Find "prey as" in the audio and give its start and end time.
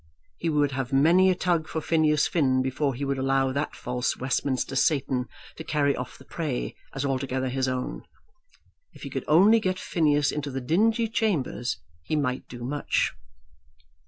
6.25-7.05